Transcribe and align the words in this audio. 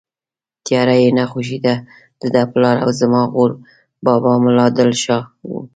تیاره 0.65 0.95
یې 1.01 1.09
نه 1.17 1.25
خوښېده، 1.31 1.75
دده 2.21 2.43
پلار 2.51 2.77
او 2.83 2.89
زما 2.99 3.21
غور 3.33 3.51
بابا 4.05 4.31
ملا 4.43 4.67
دل 4.77 4.91
شاه 5.03 5.25
و. 5.49 5.51